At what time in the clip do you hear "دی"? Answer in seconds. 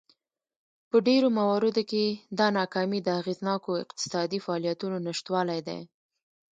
5.67-5.81